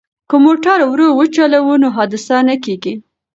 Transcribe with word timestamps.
که 0.29 0.35
موټر 0.45 0.79
ورو 0.91 1.07
وچلوو 1.19 1.73
نو 1.81 1.87
حادثه 1.95 2.37
نه 2.47 2.55
کیږي. 2.63 2.93